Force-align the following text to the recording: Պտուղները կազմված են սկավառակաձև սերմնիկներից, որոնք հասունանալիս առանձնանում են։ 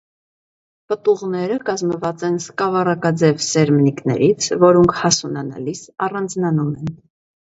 Պտուղները 0.93 1.57
կազմված 1.67 2.23
են 2.29 2.39
սկավառակաձև 2.45 3.45
սերմնիկներից, 3.49 4.49
որոնք 4.67 4.97
հասունանալիս 5.03 5.85
առանձնանում 6.07 6.73
են։ 6.81 6.95